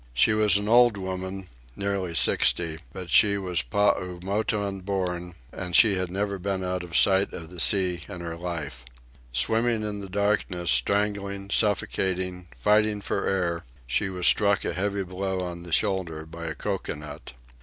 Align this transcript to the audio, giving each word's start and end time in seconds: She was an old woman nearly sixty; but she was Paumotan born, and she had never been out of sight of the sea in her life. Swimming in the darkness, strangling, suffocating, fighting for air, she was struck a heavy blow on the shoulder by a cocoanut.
She 0.15 0.33
was 0.33 0.57
an 0.57 0.67
old 0.67 0.97
woman 0.97 1.47
nearly 1.75 2.15
sixty; 2.15 2.79
but 2.91 3.11
she 3.11 3.37
was 3.37 3.61
Paumotan 3.61 4.81
born, 4.83 5.35
and 5.51 5.75
she 5.75 5.93
had 5.93 6.09
never 6.09 6.39
been 6.39 6.63
out 6.63 6.81
of 6.81 6.97
sight 6.97 7.31
of 7.33 7.51
the 7.51 7.59
sea 7.59 8.01
in 8.09 8.19
her 8.21 8.35
life. 8.35 8.83
Swimming 9.31 9.83
in 9.83 9.99
the 9.99 10.09
darkness, 10.09 10.71
strangling, 10.71 11.51
suffocating, 11.51 12.47
fighting 12.57 12.99
for 12.99 13.27
air, 13.27 13.63
she 13.85 14.09
was 14.09 14.25
struck 14.25 14.65
a 14.65 14.73
heavy 14.73 15.03
blow 15.03 15.39
on 15.41 15.61
the 15.61 15.71
shoulder 15.71 16.25
by 16.25 16.45
a 16.47 16.55
cocoanut. 16.55 17.33